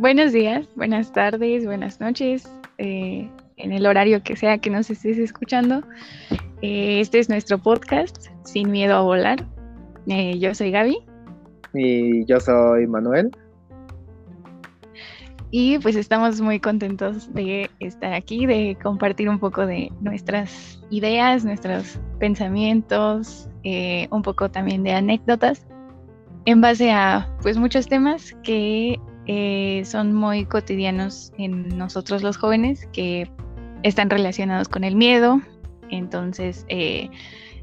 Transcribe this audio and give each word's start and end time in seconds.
buenos 0.00 0.32
días, 0.32 0.66
buenas 0.76 1.12
tardes, 1.12 1.66
buenas 1.66 2.00
noches, 2.00 2.50
eh, 2.78 3.28
en 3.58 3.72
el 3.72 3.84
horario 3.84 4.22
que 4.22 4.34
sea 4.34 4.56
que 4.56 4.70
nos 4.70 4.88
estés 4.88 5.18
escuchando. 5.18 5.82
Eh, 6.62 7.00
este 7.00 7.18
es 7.18 7.28
nuestro 7.28 7.58
podcast, 7.58 8.28
Sin 8.44 8.70
Miedo 8.70 8.96
a 8.96 9.02
Volar. 9.02 9.46
Eh, 10.06 10.38
yo 10.38 10.54
soy 10.54 10.70
Gaby. 10.70 10.98
Y 11.74 12.24
yo 12.24 12.40
soy 12.40 12.86
Manuel. 12.86 13.30
Y 15.50 15.78
pues 15.80 15.96
estamos 15.96 16.40
muy 16.40 16.60
contentos 16.60 17.32
de 17.34 17.68
estar 17.80 18.14
aquí, 18.14 18.46
de 18.46 18.78
compartir 18.82 19.28
un 19.28 19.38
poco 19.38 19.66
de 19.66 19.92
nuestras 20.00 20.82
ideas, 20.88 21.44
nuestros 21.44 22.00
pensamientos, 22.18 23.50
un 24.10 24.22
poco 24.22 24.50
también 24.50 24.82
de 24.82 24.92
anécdotas 24.92 25.66
en 26.46 26.60
base 26.62 26.90
a 26.90 27.28
pues 27.42 27.58
muchos 27.58 27.86
temas 27.86 28.34
que 28.42 28.98
eh, 29.32 29.84
son 29.84 30.12
muy 30.12 30.44
cotidianos 30.44 31.32
en 31.38 31.78
nosotros 31.78 32.24
los 32.24 32.36
jóvenes 32.36 32.88
que 32.92 33.30
están 33.84 34.10
relacionados 34.10 34.68
con 34.68 34.82
el 34.82 34.96
miedo. 34.96 35.40
Entonces, 35.88 36.66
eh, 36.68 37.08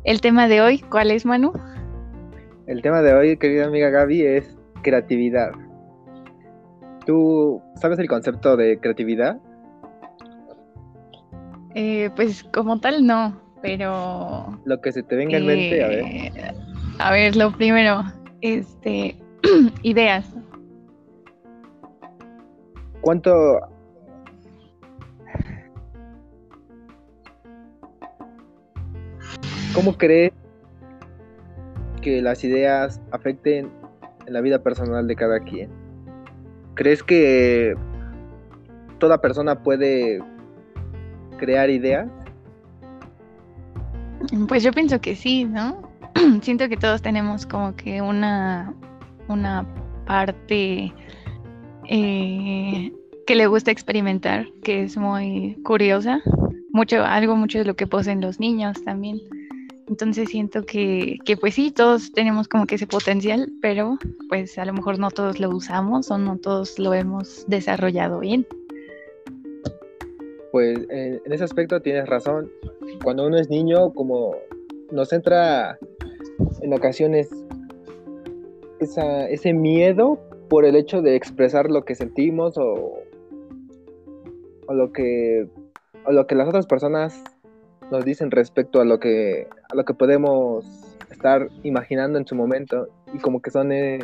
el 0.05 0.21
tema 0.21 0.47
de 0.47 0.61
hoy, 0.61 0.79
¿cuál 0.79 1.11
es, 1.11 1.25
Manu? 1.25 1.51
El 2.67 2.81
tema 2.81 3.01
de 3.01 3.13
hoy, 3.13 3.35
querida 3.35 3.65
amiga 3.65 3.89
Gaby, 3.89 4.21
es 4.21 4.57
creatividad. 4.81 5.51
¿Tú 7.05 7.61
sabes 7.75 7.99
el 7.99 8.07
concepto 8.07 8.55
de 8.55 8.79
creatividad? 8.79 9.37
Eh, 11.75 12.11
pues 12.15 12.45
como 12.53 12.79
tal 12.79 13.05
no, 13.05 13.41
pero... 13.61 14.57
Lo 14.63 14.79
que 14.79 14.93
se 14.93 15.03
te 15.03 15.17
venga 15.17 15.37
en 15.37 15.45
mente, 15.45 15.83
a 15.83 15.87
ver. 15.89 16.55
A 16.99 17.11
ver, 17.11 17.35
lo 17.35 17.51
primero, 17.51 18.03
este, 18.39 19.17
ideas. 19.81 20.33
¿Cuánto... 23.01 23.59
¿Cómo 29.73 29.95
crees 29.95 30.33
que 32.01 32.21
las 32.21 32.43
ideas 32.43 32.99
afecten 33.11 33.71
en 34.25 34.33
la 34.33 34.41
vida 34.41 34.63
personal 34.63 35.07
de 35.07 35.15
cada 35.15 35.39
quien? 35.39 35.69
¿Crees 36.73 37.03
que 37.03 37.75
toda 38.97 39.21
persona 39.21 39.61
puede 39.61 40.19
crear 41.37 41.69
ideas? 41.69 42.09
Pues 44.47 44.63
yo 44.63 44.71
pienso 44.71 44.99
que 44.99 45.15
sí, 45.15 45.45
¿no? 45.45 45.87
siento 46.41 46.67
que 46.69 46.77
todos 46.77 47.01
tenemos 47.01 47.45
como 47.45 47.75
que 47.75 48.01
una, 48.01 48.73
una 49.27 49.65
parte 50.05 50.93
eh, 51.89 52.91
que 53.25 53.35
le 53.35 53.47
gusta 53.47 53.71
experimentar, 53.71 54.47
que 54.63 54.83
es 54.83 54.97
muy 54.97 55.57
curiosa, 55.63 56.21
mucho, 56.71 57.03
algo 57.03 57.35
mucho 57.35 57.59
de 57.59 57.65
lo 57.65 57.75
que 57.75 57.87
poseen 57.87 58.21
los 58.21 58.39
niños 58.39 58.83
también. 58.83 59.19
Entonces 59.87 60.29
siento 60.29 60.65
que, 60.65 61.17
que, 61.25 61.37
pues 61.37 61.53
sí, 61.53 61.71
todos 61.71 62.11
tenemos 62.11 62.47
como 62.47 62.65
que 62.65 62.75
ese 62.75 62.87
potencial, 62.87 63.49
pero 63.61 63.97
pues 64.27 64.57
a 64.57 64.65
lo 64.65 64.73
mejor 64.73 64.99
no 64.99 65.09
todos 65.11 65.39
lo 65.39 65.49
usamos 65.49 66.11
o 66.11 66.17
no 66.17 66.37
todos 66.37 66.77
lo 66.77 66.93
hemos 66.93 67.45
desarrollado 67.47 68.19
bien. 68.19 68.45
Pues 70.51 70.79
en 70.89 71.31
ese 71.31 71.43
aspecto 71.43 71.81
tienes 71.81 72.07
razón. 72.07 72.49
Cuando 73.03 73.27
uno 73.27 73.37
es 73.37 73.49
niño, 73.49 73.93
como 73.93 74.35
nos 74.91 75.13
entra 75.13 75.77
en 76.61 76.73
ocasiones 76.73 77.29
ese 78.79 79.53
miedo 79.53 80.19
por 80.49 80.65
el 80.65 80.75
hecho 80.75 81.01
de 81.01 81.15
expresar 81.15 81.69
lo 81.69 81.83
que 81.83 81.95
sentimos 81.95 82.57
o, 82.57 82.99
o 84.67 84.73
lo 84.73 84.91
que 84.91 85.47
o 86.05 86.11
lo 86.11 86.25
que 86.25 86.35
las 86.35 86.47
otras 86.47 86.65
personas 86.65 87.23
nos 87.91 88.05
dicen 88.05 88.31
respecto 88.31 88.79
a 88.81 88.85
lo 88.85 88.99
que 88.99 89.47
a 89.71 89.75
lo 89.75 89.85
que 89.85 89.93
podemos 89.93 90.65
estar 91.11 91.49
imaginando 91.63 92.17
en 92.17 92.27
su 92.27 92.35
momento. 92.35 92.87
Y 93.13 93.19
como 93.19 93.41
que 93.41 93.51
son 93.51 93.71
eh, 93.71 93.99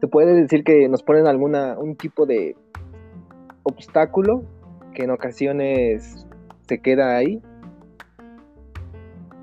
se 0.00 0.08
puede 0.08 0.34
decir 0.34 0.64
que 0.64 0.88
nos 0.88 1.02
ponen 1.02 1.26
alguna 1.26 1.78
un 1.78 1.96
tipo 1.96 2.26
de 2.26 2.56
obstáculo 3.62 4.44
que 4.94 5.04
en 5.04 5.10
ocasiones 5.10 6.26
se 6.68 6.80
queda 6.80 7.16
ahí. 7.16 7.40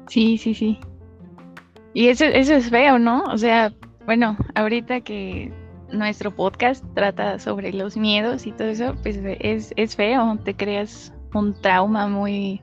Sí 0.07 0.37
sí 0.37 0.53
sí. 0.53 0.79
Y 1.93 2.07
eso, 2.07 2.25
eso 2.25 2.55
es 2.55 2.69
feo, 2.69 2.97
¿no? 2.97 3.23
O 3.25 3.37
sea, 3.37 3.71
bueno, 4.05 4.35
ahorita 4.55 5.01
que 5.01 5.51
nuestro 5.93 6.31
podcast 6.31 6.83
trata 6.93 7.39
sobre 7.39 7.71
los 7.71 7.95
miedos 7.95 8.45
y 8.47 8.51
todo 8.51 8.67
eso, 8.67 8.95
pues 9.01 9.19
es, 9.39 9.73
es 9.75 9.95
feo, 9.95 10.37
te 10.43 10.55
creas 10.55 11.13
un 11.33 11.53
trauma 11.61 12.07
muy, 12.07 12.61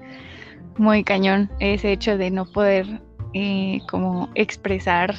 muy 0.77 1.05
cañón, 1.05 1.51
ese 1.61 1.93
hecho 1.93 2.19
de 2.19 2.31
no 2.31 2.45
poder 2.45 2.87
eh, 3.35 3.79
como 3.89 4.29
expresar 4.35 5.15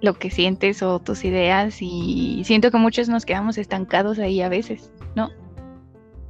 lo 0.00 0.14
que 0.14 0.30
sientes 0.30 0.82
o 0.82 0.98
tus 0.98 1.24
ideas 1.24 1.78
y 1.80 2.42
siento 2.44 2.70
que 2.70 2.76
muchos 2.78 3.08
nos 3.08 3.24
quedamos 3.24 3.56
estancados 3.56 4.18
ahí 4.18 4.42
a 4.42 4.48
veces, 4.48 4.92
¿no? 5.14 5.30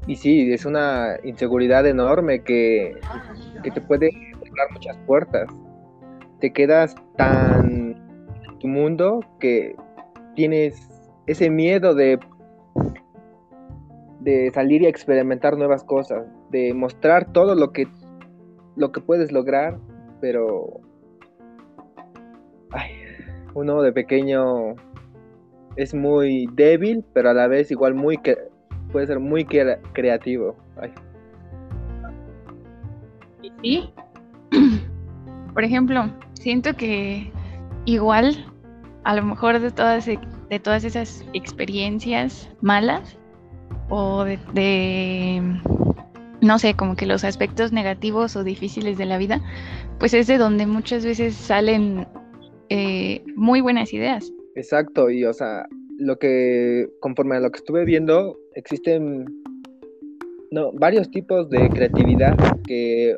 Y 0.07 0.17
sí, 0.17 0.53
es 0.53 0.67
una 0.67 1.17
inseguridad 1.25 1.87
enorme 1.87 2.43
que, 2.43 2.97
que 3.63 3.71
te 3.71 3.81
puede 3.81 4.11
cerrar 4.43 4.71
muchas 4.73 4.97
puertas 5.07 5.49
te 6.43 6.53
quedas 6.53 6.97
tan 7.17 7.95
en 8.45 8.59
tu 8.59 8.67
mundo 8.67 9.21
que 9.39 9.77
tienes 10.35 10.92
ese 11.33 11.51
miedo 11.51 11.95
de, 11.95 12.19
de 14.21 14.51
salir 14.53 14.83
y 14.83 14.87
experimentar 14.87 15.57
nuevas 15.57 15.85
cosas, 15.85 16.27
de 16.51 16.73
mostrar 16.75 17.33
todo 17.33 17.55
lo 17.55 17.73
que, 17.73 17.89
lo 18.77 18.93
que 18.93 19.01
puedes 19.01 19.33
lograr, 19.33 19.79
pero 20.21 20.81
uno 23.55 23.83
de 23.83 23.93
pequeño 23.93 24.75
es 25.77 25.95
muy 25.95 26.47
débil, 26.55 27.05
pero 27.13 27.31
a 27.31 27.35
la 27.35 27.49
vez 27.49 27.71
igual 27.71 27.95
muy 27.95 28.19
puede 28.91 29.07
ser 29.07 29.21
muy 29.21 29.45
creativo. 29.45 30.57
Sí. 33.63 33.93
Por 35.55 35.65
ejemplo, 35.65 36.11
siento 36.35 36.75
que 36.75 37.31
igual, 37.85 38.37
a 39.05 39.15
lo 39.15 39.25
mejor 39.25 39.61
de 39.61 39.71
todas, 39.71 40.09
de 40.53 40.61
todas 40.61 40.85
esas 40.85 41.25
experiencias 41.33 42.51
malas 42.61 43.17
o 43.89 44.25
de, 44.25 45.41
no 46.43 46.59
sé, 46.59 46.75
como 46.75 46.95
que 46.95 47.07
los 47.07 47.25
aspectos 47.25 47.73
negativos 47.73 48.37
o 48.37 48.45
difíciles 48.45 48.99
de 48.99 49.07
la 49.07 49.17
vida, 49.17 49.41
pues 49.99 50.13
es 50.13 50.27
de 50.27 50.37
donde 50.37 50.67
muchas 50.67 51.07
veces 51.07 51.35
salen 51.35 52.07
eh, 52.69 53.25
muy 53.35 53.63
buenas 53.63 53.95
ideas. 53.95 54.31
Exacto, 54.55 55.09
y 55.09 55.25
o 55.25 55.33
sea, 55.33 55.65
lo 55.97 56.19
que, 56.19 56.87
conforme 57.01 57.37
a 57.37 57.41
lo 57.41 57.51
que 57.51 57.57
estuve 57.57 57.87
viendo, 57.87 58.39
existen 58.55 59.25
no, 60.51 60.71
varios 60.73 61.11
tipos 61.11 61.49
de 61.49 61.71
creatividad 61.71 62.37
que, 62.67 63.17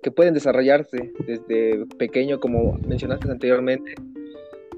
que 0.00 0.10
pueden 0.12 0.32
desarrollarse 0.32 1.12
desde 1.26 1.86
pequeño, 1.98 2.38
como 2.38 2.74
mencionaste 2.86 3.28
anteriormente, 3.28 3.96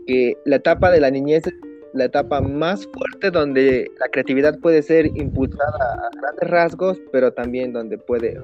que 0.06 0.32
la 0.47 0.56
etapa 0.56 0.91
de 0.91 1.00
la 1.00 1.11
niñez 1.11 1.43
la 1.92 2.04
etapa 2.04 2.40
más 2.40 2.86
fuerte 2.86 3.30
donde 3.30 3.90
la 3.98 4.08
creatividad 4.08 4.58
puede 4.60 4.82
ser 4.82 5.06
impulsada 5.16 5.94
a 5.94 6.20
grandes 6.20 6.50
rasgos, 6.50 7.00
pero 7.12 7.32
también 7.32 7.72
donde 7.72 7.98
puede 7.98 8.40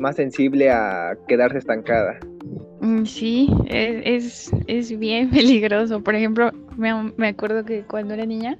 más 0.00 0.16
sensible 0.16 0.70
a 0.70 1.16
quedarse 1.26 1.58
estancada. 1.58 2.18
Mm, 2.80 3.04
sí, 3.04 3.50
es, 3.66 4.50
es, 4.66 4.98
bien 4.98 5.30
peligroso. 5.30 6.02
Por 6.02 6.14
ejemplo, 6.14 6.50
me, 6.76 7.12
me 7.16 7.28
acuerdo 7.28 7.64
que 7.64 7.82
cuando 7.82 8.14
era 8.14 8.24
niña, 8.26 8.58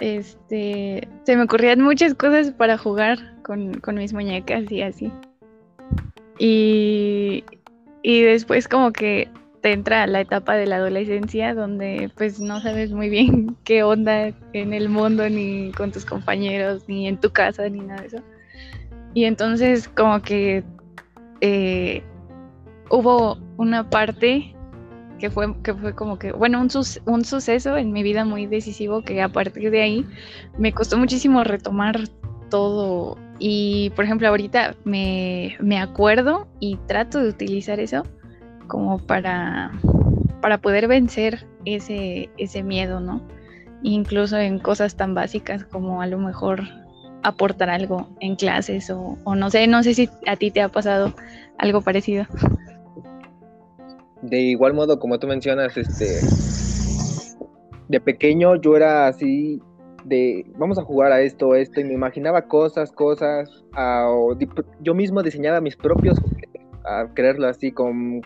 este, 0.00 1.06
se 1.24 1.36
me 1.36 1.42
ocurrían 1.42 1.80
muchas 1.80 2.14
cosas 2.14 2.50
para 2.52 2.78
jugar 2.78 3.18
con, 3.42 3.80
mis 3.94 4.12
muñecas 4.12 4.70
y 4.70 4.82
así. 4.82 5.12
Y, 6.38 7.44
y 8.02 8.22
después 8.22 8.66
como 8.66 8.92
que 8.92 9.28
te 9.64 9.72
entra 9.72 10.06
la 10.06 10.20
etapa 10.20 10.56
de 10.56 10.66
la 10.66 10.76
adolescencia 10.76 11.54
donde 11.54 12.10
pues 12.18 12.38
no 12.38 12.60
sabes 12.60 12.92
muy 12.92 13.08
bien 13.08 13.56
qué 13.64 13.82
onda 13.82 14.30
en 14.52 14.74
el 14.74 14.90
mundo, 14.90 15.26
ni 15.30 15.72
con 15.72 15.90
tus 15.90 16.04
compañeros, 16.04 16.84
ni 16.86 17.08
en 17.08 17.18
tu 17.18 17.30
casa, 17.30 17.66
ni 17.70 17.80
nada 17.80 18.02
de 18.02 18.08
eso. 18.08 18.18
Y 19.14 19.24
entonces 19.24 19.88
como 19.88 20.20
que 20.20 20.64
eh, 21.40 22.02
hubo 22.90 23.38
una 23.56 23.88
parte 23.88 24.54
que 25.18 25.30
fue, 25.30 25.54
que 25.62 25.72
fue 25.72 25.94
como 25.94 26.18
que, 26.18 26.32
bueno, 26.32 26.60
un, 26.60 26.68
un 27.06 27.24
suceso 27.24 27.78
en 27.78 27.90
mi 27.90 28.02
vida 28.02 28.26
muy 28.26 28.44
decisivo 28.44 29.00
que 29.00 29.22
a 29.22 29.30
partir 29.30 29.70
de 29.70 29.80
ahí 29.80 30.06
me 30.58 30.74
costó 30.74 30.98
muchísimo 30.98 31.42
retomar 31.42 32.00
todo. 32.50 33.16
Y 33.38 33.92
por 33.96 34.04
ejemplo, 34.04 34.28
ahorita 34.28 34.74
me, 34.84 35.56
me 35.58 35.78
acuerdo 35.78 36.48
y 36.60 36.76
trato 36.86 37.22
de 37.22 37.30
utilizar 37.30 37.80
eso 37.80 38.02
como 38.66 38.98
para, 38.98 39.72
para 40.40 40.58
poder 40.58 40.88
vencer 40.88 41.46
ese, 41.64 42.30
ese 42.38 42.62
miedo, 42.62 43.00
¿no? 43.00 43.20
incluso 43.84 44.38
en 44.38 44.58
cosas 44.58 44.96
tan 44.96 45.14
básicas 45.14 45.64
como 45.64 46.02
a 46.02 46.06
lo 46.06 46.18
mejor 46.18 46.62
aportar 47.22 47.70
algo 47.70 48.08
en 48.20 48.34
clases 48.34 48.90
o, 48.90 49.16
o 49.24 49.34
no 49.34 49.50
sé, 49.50 49.66
no 49.66 49.82
sé 49.82 49.94
si 49.94 50.08
a 50.26 50.36
ti 50.36 50.50
te 50.50 50.62
ha 50.62 50.68
pasado 50.68 51.14
algo 51.58 51.80
parecido. 51.82 52.24
De 54.22 54.40
igual 54.40 54.72
modo, 54.72 54.98
como 54.98 55.18
tú 55.18 55.26
mencionas, 55.26 55.76
este, 55.76 56.18
de 57.88 58.00
pequeño 58.00 58.56
yo 58.56 58.76
era 58.76 59.06
así 59.06 59.60
de 60.04 60.46
vamos 60.56 60.78
a 60.78 60.82
jugar 60.82 61.12
a 61.12 61.20
esto, 61.20 61.54
esto, 61.54 61.80
y 61.80 61.84
me 61.84 61.94
imaginaba 61.94 62.42
cosas, 62.42 62.90
cosas, 62.90 63.64
yo 64.80 64.94
mismo 64.94 65.22
diseñaba 65.22 65.60
mis 65.60 65.76
propios 65.76 66.18
a 66.84 67.06
creerlo 67.14 67.48
así 67.48 67.70
con 67.70 68.20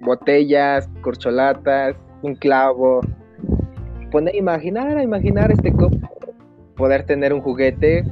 botellas, 0.00 0.88
corcholatas, 1.00 1.96
un 2.22 2.34
clavo, 2.34 3.00
poner, 4.10 4.34
imaginar, 4.34 5.00
imaginar 5.02 5.50
este 5.50 5.72
poder 6.76 7.04
tener 7.04 7.32
un 7.32 7.40
juguete 7.40 8.04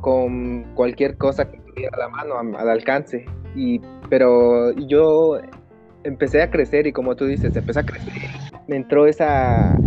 con 0.00 0.64
cualquier 0.74 1.16
cosa 1.16 1.50
que 1.50 1.58
tuviera 1.58 1.96
a 1.96 1.98
la 1.98 2.08
mano, 2.08 2.58
al 2.58 2.68
alcance. 2.68 3.24
Y, 3.54 3.80
pero 4.08 4.72
yo 4.72 5.38
empecé 6.04 6.42
a 6.42 6.50
crecer 6.50 6.86
y 6.86 6.92
como 6.92 7.16
tú 7.16 7.26
dices, 7.26 7.54
empecé 7.56 7.80
a 7.80 7.84
crecer. 7.84 8.12
Me 8.66 8.76
entró 8.76 9.06
esa 9.06 9.78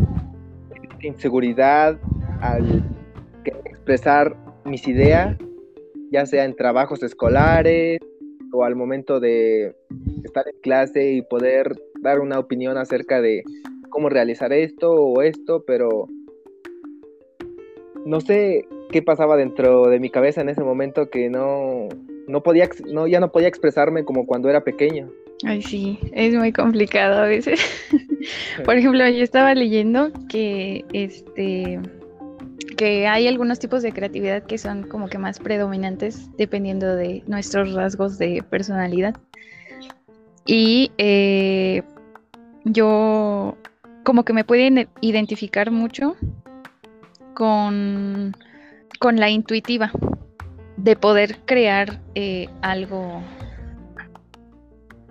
inseguridad 1.01 1.99
al 2.41 2.83
expresar 3.45 4.35
mis 4.65 4.87
ideas, 4.87 5.37
ya 6.11 6.25
sea 6.25 6.45
en 6.45 6.55
trabajos 6.55 7.03
escolares 7.03 7.99
o 8.53 8.63
al 8.63 8.75
momento 8.75 9.19
de 9.19 9.75
estar 10.31 10.47
en 10.47 10.59
clase 10.61 11.11
y 11.11 11.21
poder 11.21 11.75
dar 12.01 12.19
una 12.19 12.39
opinión 12.39 12.77
acerca 12.77 13.21
de 13.21 13.43
cómo 13.89 14.09
realizar 14.09 14.53
esto 14.53 14.91
o 14.91 15.21
esto, 15.21 15.63
pero 15.67 16.07
no 18.05 18.21
sé 18.21 18.65
qué 18.91 19.01
pasaba 19.01 19.35
dentro 19.35 19.87
de 19.87 19.99
mi 19.99 20.09
cabeza 20.09 20.41
en 20.41 20.49
ese 20.49 20.61
momento 20.61 21.09
que 21.09 21.29
no, 21.29 21.89
no 22.27 22.43
podía, 22.43 22.69
no, 22.85 23.07
ya 23.07 23.19
no 23.19 23.31
podía 23.31 23.49
expresarme 23.49 24.05
como 24.05 24.25
cuando 24.25 24.49
era 24.49 24.63
pequeño. 24.63 25.09
Ay, 25.43 25.61
sí, 25.61 25.99
es 26.13 26.33
muy 26.33 26.53
complicado 26.53 27.21
a 27.21 27.27
veces. 27.27 27.59
Por 28.65 28.77
ejemplo, 28.77 29.07
yo 29.09 29.23
estaba 29.23 29.53
leyendo 29.53 30.11
que 30.29 30.85
este 30.93 31.79
que 32.77 33.07
hay 33.07 33.27
algunos 33.27 33.59
tipos 33.59 33.83
de 33.83 33.91
creatividad 33.91 34.43
que 34.43 34.57
son 34.57 34.83
como 34.83 35.07
que 35.07 35.17
más 35.17 35.39
predominantes 35.39 36.35
dependiendo 36.37 36.95
de 36.95 37.23
nuestros 37.27 37.73
rasgos 37.73 38.17
de 38.17 38.43
personalidad. 38.49 39.15
Y 40.45 40.91
eh, 40.97 41.83
yo 42.65 43.57
como 44.03 44.23
que 44.23 44.33
me 44.33 44.43
pueden 44.43 44.89
identificar 45.01 45.71
mucho 45.71 46.15
con, 47.33 48.35
con 48.99 49.17
la 49.17 49.29
intuitiva 49.29 49.91
de 50.77 50.95
poder 50.95 51.39
crear 51.45 52.01
eh, 52.15 52.47
algo 52.61 53.21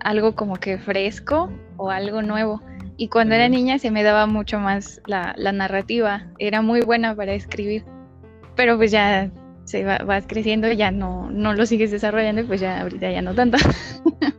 algo 0.03 0.35
como 0.35 0.55
que 0.55 0.77
fresco 0.77 1.49
o 1.77 1.91
algo 1.91 2.21
nuevo. 2.21 2.61
Y 2.97 3.07
cuando 3.07 3.35
era 3.35 3.49
niña 3.49 3.79
se 3.79 3.91
me 3.91 4.03
daba 4.03 4.27
mucho 4.27 4.59
más 4.59 5.01
la, 5.05 5.33
narrativa, 5.51 6.27
era 6.37 6.61
muy 6.61 6.81
buena 6.81 7.15
para 7.15 7.33
escribir, 7.33 7.83
pero 8.55 8.77
pues 8.77 8.91
ya 8.91 9.31
se 9.63 9.83
va, 9.83 9.99
vas 9.99 10.25
creciendo, 10.27 10.71
ya 10.71 10.91
no, 10.91 11.29
no 11.31 11.53
lo 11.53 11.65
sigues 11.65 11.91
desarrollando 11.91 12.41
y 12.41 12.45
pues 12.45 12.61
ya 12.61 12.81
ahorita 12.81 13.11
ya 13.11 13.21
no 13.21 13.33
tanto. 13.33 13.57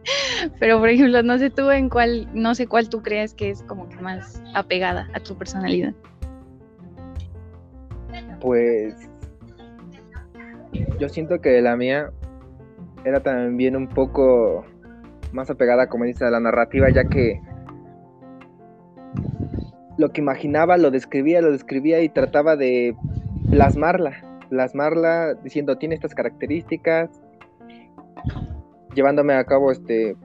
pero 0.62 0.78
por 0.78 0.90
ejemplo, 0.90 1.24
no 1.24 1.38
sé 1.38 1.50
tú 1.50 1.72
en 1.72 1.88
cuál, 1.88 2.28
no 2.34 2.54
sé 2.54 2.68
cuál 2.68 2.88
tú 2.88 3.02
creas 3.02 3.34
que 3.34 3.50
es 3.50 3.64
como 3.64 3.88
que 3.88 3.96
más 3.96 4.40
apegada 4.54 5.08
a 5.12 5.18
tu 5.18 5.36
personalidad. 5.36 5.92
Pues 8.40 8.94
yo 11.00 11.08
siento 11.08 11.40
que 11.40 11.60
la 11.60 11.74
mía 11.74 12.12
era 13.04 13.18
también 13.18 13.74
un 13.74 13.88
poco 13.88 14.64
más 15.32 15.50
apegada, 15.50 15.88
como 15.88 16.04
dice, 16.04 16.26
a 16.26 16.30
la 16.30 16.38
narrativa, 16.38 16.88
ya 16.90 17.08
que 17.08 17.40
lo 19.98 20.12
que 20.12 20.20
imaginaba 20.20 20.76
lo 20.76 20.92
describía, 20.92 21.42
lo 21.42 21.50
describía 21.50 22.02
y 22.02 22.08
trataba 22.08 22.54
de 22.54 22.94
plasmarla, 23.50 24.12
plasmarla 24.48 25.34
diciendo 25.42 25.76
tiene 25.76 25.96
estas 25.96 26.14
características, 26.14 27.10
llevándome 28.94 29.34
a 29.34 29.44
cabo 29.44 29.72
este 29.72 30.16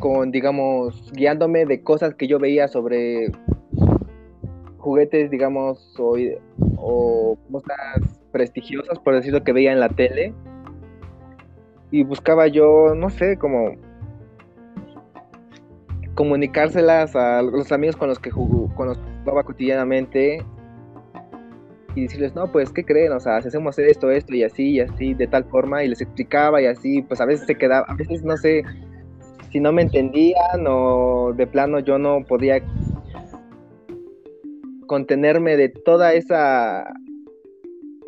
con 0.00 0.32
digamos 0.32 1.12
guiándome 1.12 1.66
de 1.66 1.82
cosas 1.82 2.14
que 2.14 2.26
yo 2.26 2.40
veía 2.40 2.66
sobre 2.66 3.30
juguetes 4.78 5.30
digamos 5.30 5.94
o, 5.98 6.16
o 6.76 7.38
cosas 7.52 8.20
prestigiosas 8.32 8.98
por 8.98 9.14
decirlo 9.14 9.44
que 9.44 9.52
veía 9.52 9.72
en 9.72 9.80
la 9.80 9.90
tele 9.90 10.34
y 11.92 12.02
buscaba 12.02 12.48
yo 12.48 12.94
no 12.96 13.10
sé 13.10 13.36
como 13.36 13.76
comunicárselas 16.14 17.14
a 17.14 17.42
los 17.42 17.70
amigos 17.70 17.96
con 17.96 18.08
los 18.08 18.18
que 18.18 18.30
con 18.30 18.88
los 18.88 18.98
jugaba 19.20 19.44
cotidianamente 19.44 20.44
y 21.94 22.02
decirles, 22.02 22.34
no, 22.34 22.50
pues, 22.50 22.70
¿qué 22.72 22.84
creen? 22.84 23.12
O 23.12 23.20
sea, 23.20 23.40
si 23.42 23.48
hacemos 23.48 23.78
esto, 23.78 24.10
esto 24.10 24.34
y 24.34 24.44
así, 24.44 24.70
y 24.72 24.80
así, 24.80 25.14
de 25.14 25.26
tal 25.26 25.44
forma, 25.44 25.82
y 25.82 25.88
les 25.88 26.00
explicaba 26.00 26.62
y 26.62 26.66
así, 26.66 27.02
pues 27.02 27.20
a 27.20 27.26
veces 27.26 27.46
se 27.46 27.56
quedaba, 27.56 27.86
a 27.88 27.94
veces 27.94 28.22
no 28.22 28.36
sé 28.36 28.64
si 29.50 29.60
no 29.60 29.72
me 29.72 29.82
entendían 29.82 30.66
o 30.66 31.32
de 31.34 31.46
plano 31.46 31.80
yo 31.80 31.98
no 31.98 32.24
podía 32.26 32.62
contenerme 34.86 35.56
de 35.56 35.68
toda 35.68 36.14
esa 36.14 36.84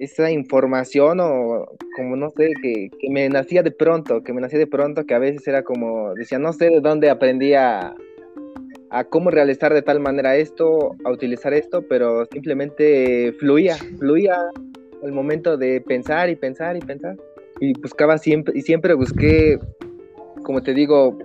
esa 0.03 0.33
información 0.33 1.21
o 1.21 1.67
como 1.95 2.17
no 2.17 2.31
sé, 2.31 2.53
que, 2.61 2.91
me 3.09 3.29
nacía 3.29 3.63
de 3.63 3.71
pronto, 3.71 4.23
que 4.25 4.33
me 4.33 4.41
nacía 4.41 4.59
de 4.59 4.67
pronto, 4.67 5.05
que 5.05 5.15
a 5.15 5.19
veces 5.19 5.47
era 5.47 5.63
como, 5.63 6.15
decía, 6.15 6.39
no 6.39 6.53
sé 6.53 6.71
de 6.71 6.81
dónde 6.81 7.09
aprendí 7.09 7.55
a, 7.55 7.95
cómo 9.11 9.31
realizar 9.31 9.73
de 9.73 9.83
tal 9.83 10.01
manera 10.01 10.37
esto, 10.37 10.97
a 11.05 11.11
utilizar 11.11 11.55
esto, 11.55 11.83
pero 11.89 12.27
simplemente 12.27 13.33
fluía, 13.39 13.77
fluía 13.99 14.37
el 15.03 15.13
momento 15.13 15.57
de 15.57 15.81
pensar 15.81 16.29
y 16.31 16.37
pensar 16.37 16.77
y 16.77 16.81
pensar. 16.81 17.17
Y 17.61 17.73
buscaba 17.81 18.19
siempre, 18.19 18.53
y 18.57 18.63
siempre 18.63 18.95
busqué, 18.95 19.59
como 20.43 20.63
te 20.63 20.75
digo, 20.75 21.17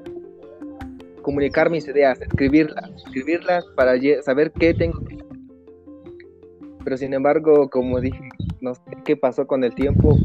comunicar 1.27 1.69
mis 1.69 1.85
ideas, 1.85 2.21
escribirlas, 2.21 2.89
escribirlas 2.95 3.65
para 3.75 3.95
saber 4.23 4.49
qué 4.53 4.73
tengo 4.73 5.03
que 5.03 5.17
pero 6.85 6.95
sin 6.95 7.13
embargo, 7.13 7.69
como 7.69 7.99
dije, 7.99 8.29
no 8.61 8.73
sé 8.73 8.81
qué 9.03 9.17
pasó 9.17 9.45
con 9.45 9.61
el 9.65 9.75
tiempo, 9.75 10.17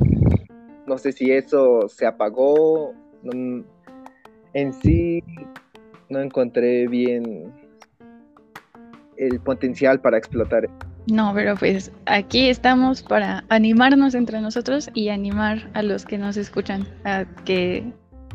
no 0.87 0.97
sé 0.97 1.11
si 1.11 1.33
eso 1.33 1.89
se 1.89 2.07
apagó, 2.07 2.95
en 3.25 4.73
sí 4.75 5.25
no 6.09 6.21
encontré 6.21 6.87
bien 6.87 7.53
el 9.17 9.41
potencial 9.41 10.01
para 10.01 10.19
explotar. 10.19 10.71
No, 11.09 11.33
pero 11.35 11.57
pues 11.57 11.91
aquí 12.07 12.49
estamos 12.49 13.03
para 13.03 13.45
animarnos 13.49 14.15
entre 14.15 14.41
nosotros 14.41 14.89
y 14.95 15.09
animar 15.09 15.69
a 15.75 15.83
los 15.83 16.05
que 16.05 16.17
nos 16.17 16.37
escuchan 16.37 16.87
a 17.03 17.25
que 17.45 17.93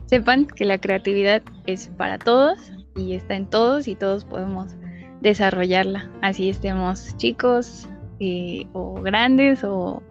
sepan 0.07 0.45
que 0.45 0.65
la 0.65 0.79
creatividad 0.79 1.43
es 1.65 1.89
para 1.97 2.17
todos 2.17 2.71
y 2.95 3.13
está 3.13 3.35
en 3.35 3.45
todos 3.45 3.87
y 3.87 3.95
todos 3.95 4.25
podemos 4.25 4.75
desarrollarla. 5.21 6.09
Así 6.21 6.49
estemos 6.49 7.15
chicos, 7.17 7.87
eh, 8.19 8.65
o 8.73 8.95
grandes 9.01 9.63
o 9.63 10.01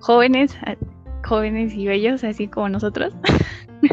jóvenes, 0.00 0.56
jóvenes 1.24 1.74
y 1.74 1.86
bellos, 1.86 2.24
así 2.24 2.48
como 2.48 2.68
nosotros. 2.68 3.14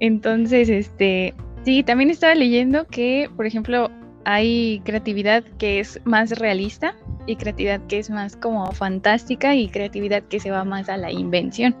Entonces, 0.00 0.68
este, 0.68 1.34
sí, 1.64 1.82
también 1.82 2.10
estaba 2.10 2.34
leyendo 2.34 2.86
que, 2.86 3.30
por 3.36 3.46
ejemplo, 3.46 3.90
hay 4.24 4.80
creatividad 4.84 5.44
que 5.58 5.80
es 5.80 6.00
más 6.04 6.38
realista 6.38 6.94
y 7.26 7.36
creatividad 7.36 7.80
que 7.86 7.98
es 7.98 8.10
más 8.10 8.36
como 8.36 8.70
fantástica 8.72 9.54
y 9.54 9.68
creatividad 9.68 10.22
que 10.24 10.40
se 10.40 10.50
va 10.50 10.64
más 10.64 10.88
a 10.88 10.96
la 10.96 11.10
invención. 11.10 11.74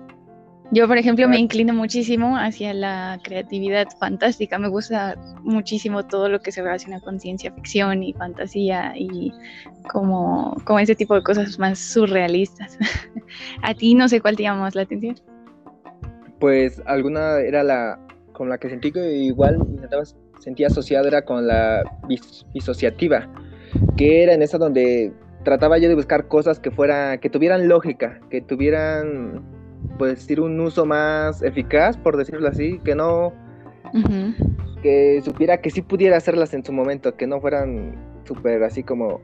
Yo, 0.72 0.86
por 0.86 0.98
ejemplo, 0.98 1.28
me 1.28 1.38
inclino 1.38 1.74
muchísimo 1.74 2.36
hacia 2.36 2.72
la 2.72 3.18
creatividad 3.24 3.88
fantástica. 3.98 4.56
Me 4.56 4.68
gusta 4.68 5.16
muchísimo 5.42 6.06
todo 6.06 6.28
lo 6.28 6.40
que 6.40 6.52
se 6.52 6.62
relaciona 6.62 7.00
con 7.00 7.18
ciencia 7.18 7.52
ficción 7.52 8.04
y 8.04 8.12
fantasía 8.12 8.92
y 8.94 9.32
como, 9.90 10.56
como 10.64 10.78
ese 10.78 10.94
tipo 10.94 11.16
de 11.16 11.24
cosas 11.24 11.58
más 11.58 11.76
surrealistas. 11.78 12.78
A 13.62 13.74
ti 13.74 13.94
no 13.94 14.08
sé 14.08 14.20
cuál 14.20 14.36
te 14.36 14.44
llama 14.44 14.60
más 14.60 14.76
la 14.76 14.82
atención. 14.82 15.16
Pues 16.38 16.80
alguna 16.86 17.40
era 17.40 17.64
la 17.64 17.98
con 18.32 18.48
la 18.48 18.56
que 18.56 18.70
sentí 18.70 18.92
que 18.92 19.12
igual 19.12 19.58
sentía 20.38 20.68
asociada 20.68 21.08
era 21.08 21.22
con 21.22 21.46
la 21.46 21.82
disociativa, 22.54 23.28
que 23.96 24.22
era 24.22 24.32
en 24.34 24.40
esa 24.40 24.56
donde 24.56 25.12
trataba 25.44 25.78
yo 25.78 25.88
de 25.88 25.94
buscar 25.94 26.28
cosas 26.28 26.58
que 26.60 26.70
fuera 26.70 27.18
que 27.18 27.28
tuvieran 27.28 27.68
lógica, 27.68 28.20
que 28.30 28.40
tuvieran 28.40 29.59
pues 30.00 30.14
decir, 30.14 30.40
un 30.40 30.58
uso 30.58 30.86
más 30.86 31.42
eficaz, 31.42 31.98
por 31.98 32.16
decirlo 32.16 32.48
así, 32.48 32.78
que 32.86 32.94
no, 32.94 33.34
que 34.82 35.20
supiera 35.22 35.60
que 35.60 35.68
sí 35.68 35.82
pudiera 35.82 36.16
hacerlas 36.16 36.54
en 36.54 36.64
su 36.64 36.72
momento, 36.72 37.18
que 37.18 37.26
no 37.26 37.38
fueran 37.38 37.94
súper 38.24 38.62
así 38.62 38.82
como 38.82 39.20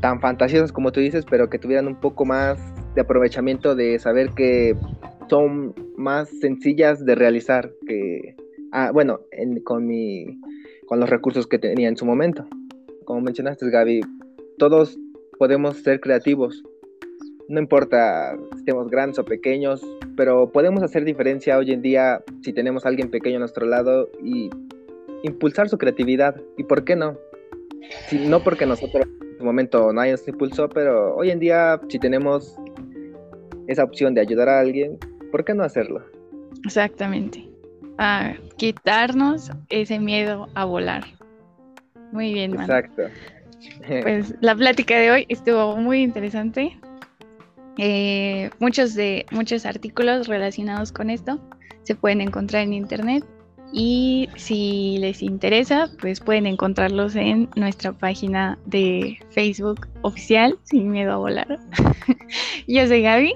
tan 0.00 0.20
fantasiosas 0.20 0.70
como 0.70 0.92
tú 0.92 1.00
dices, 1.00 1.24
pero 1.28 1.50
que 1.50 1.58
tuvieran 1.58 1.88
un 1.88 1.96
poco 1.96 2.24
más 2.24 2.60
de 2.94 3.00
aprovechamiento 3.00 3.74
de 3.74 3.98
saber 3.98 4.30
que 4.36 4.76
son 5.28 5.74
más 5.96 6.28
sencillas 6.40 7.04
de 7.04 7.16
realizar 7.16 7.72
que, 7.88 8.36
ah, 8.70 8.92
bueno, 8.92 9.18
con, 9.64 9.84
mi, 9.84 10.40
con 10.86 11.00
los 11.00 11.10
recursos 11.10 11.48
que 11.48 11.58
tenía 11.58 11.88
en 11.88 11.96
su 11.96 12.06
momento. 12.06 12.46
Como 13.04 13.20
mencionaste, 13.22 13.68
Gaby, 13.68 14.00
todos 14.58 14.96
podemos 15.40 15.78
ser 15.78 15.98
creativos. 15.98 16.62
No 17.48 17.60
importa 17.60 18.36
si 18.52 18.58
estemos 18.58 18.90
grandes 18.90 19.18
o 19.18 19.24
pequeños, 19.24 19.80
pero 20.16 20.50
podemos 20.50 20.82
hacer 20.82 21.04
diferencia 21.04 21.56
hoy 21.56 21.72
en 21.72 21.80
día 21.80 22.22
si 22.42 22.52
tenemos 22.52 22.84
a 22.84 22.90
alguien 22.90 23.10
pequeño 23.10 23.36
a 23.36 23.40
nuestro 23.40 23.66
lado 23.66 24.10
y 24.22 24.50
impulsar 25.22 25.68
su 25.70 25.78
creatividad. 25.78 26.36
¿Y 26.58 26.64
por 26.64 26.84
qué 26.84 26.94
no? 26.94 27.16
Si, 28.08 28.18
no 28.26 28.40
porque 28.40 28.66
nosotros 28.66 29.06
en 29.06 29.38
su 29.38 29.44
momento 29.44 29.92
nadie 29.94 30.12
nos 30.12 30.28
impulsó, 30.28 30.68
pero 30.68 31.16
hoy 31.16 31.30
en 31.30 31.38
día 31.38 31.80
si 31.88 31.98
tenemos 31.98 32.54
esa 33.66 33.84
opción 33.84 34.12
de 34.12 34.20
ayudar 34.20 34.50
a 34.50 34.60
alguien, 34.60 34.98
¿por 35.30 35.42
qué 35.44 35.54
no 35.54 35.62
hacerlo? 35.62 36.04
Exactamente. 36.66 37.48
A 37.96 38.34
quitarnos 38.56 39.50
ese 39.70 39.98
miedo 39.98 40.48
a 40.54 40.66
volar. 40.66 41.04
Muy 42.12 42.34
bien, 42.34 42.52
man. 42.52 42.62
Exacto. 42.62 43.02
Pues 44.02 44.34
la 44.40 44.54
plática 44.54 44.96
de 44.96 45.10
hoy 45.10 45.26
estuvo 45.28 45.76
muy 45.76 46.02
interesante. 46.02 46.78
Eh, 47.78 48.50
muchos 48.58 48.94
de 48.94 49.24
muchos 49.30 49.64
artículos 49.64 50.26
relacionados 50.26 50.90
con 50.90 51.10
esto 51.10 51.40
se 51.84 51.94
pueden 51.94 52.20
encontrar 52.20 52.64
en 52.64 52.72
internet 52.72 53.24
y 53.72 54.28
si 54.36 54.98
les 54.98 55.22
interesa 55.22 55.88
pues 56.00 56.20
pueden 56.20 56.46
encontrarlos 56.46 57.14
en 57.14 57.48
nuestra 57.54 57.92
página 57.92 58.58
de 58.66 59.18
Facebook 59.30 59.86
oficial 60.02 60.58
Sin 60.64 60.90
Miedo 60.90 61.12
a 61.12 61.16
Volar. 61.16 61.58
Yo 62.66 62.86
soy 62.86 63.02
Gaby. 63.02 63.34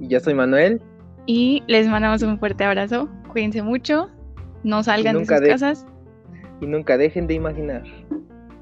Y 0.00 0.08
yo 0.08 0.20
soy 0.20 0.34
Manuel. 0.34 0.80
Y 1.26 1.62
les 1.66 1.88
mandamos 1.88 2.22
un 2.22 2.38
fuerte 2.38 2.64
abrazo. 2.64 3.08
Cuídense 3.32 3.62
mucho. 3.62 4.08
No 4.62 4.82
salgan 4.82 5.18
de 5.18 5.26
sus 5.26 5.40
casas. 5.40 5.86
Y 6.60 6.66
nunca 6.66 6.96
dejen 6.96 7.26
de 7.26 7.34
imaginar. 7.34 7.82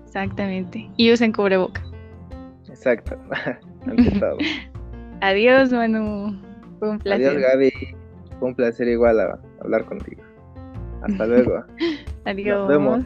Exactamente. 0.06 0.90
Y 0.96 1.12
usen 1.12 1.32
cubreboca. 1.32 1.82
Exacto. 2.68 3.18
Adiós, 5.20 5.72
Manu. 5.72 6.38
Fue 6.78 6.90
un 6.90 6.98
placer. 6.98 7.28
Adiós, 7.28 7.42
Gaby. 7.42 7.72
Fue 8.38 8.48
un 8.48 8.54
placer 8.54 8.88
igual 8.88 9.18
hablar 9.60 9.84
contigo. 9.86 10.22
Hasta 11.02 11.26
luego. 11.26 11.64
Adiós. 12.24 12.58
Nos 12.58 12.68
vemos. 12.68 13.04